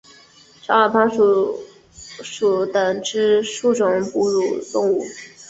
[0.63, 1.55] 长耳攀鼠
[1.93, 5.05] 属等之数种哺乳动物。